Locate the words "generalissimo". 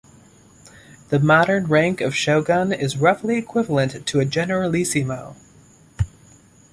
4.25-5.35